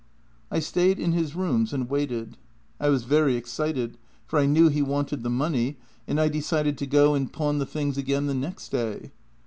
I 0.49 0.57
stayed 0.61 0.97
in 0.97 1.11
his 1.11 1.35
rooms 1.35 1.73
and 1.73 1.87
waited. 1.87 2.35
I 2.79 2.89
was 2.89 3.03
very 3.03 3.35
excited, 3.35 3.99
for 4.25 4.39
I 4.39 4.47
knew 4.47 4.67
he 4.67 4.81
wanted 4.81 5.21
the 5.21 5.29
money, 5.29 5.77
and 6.07 6.19
I 6.19 6.27
decided 6.27 6.75
to 6.79 6.87
go 6.87 7.13
and 7.13 7.31
pawn 7.31 7.57
JENNY 7.57 7.59
54 7.59 7.59
the 7.59 7.65
things 7.71 7.97
again 7.99 8.25
the 8.25 8.33
next 8.33 8.69
day. 8.69 9.11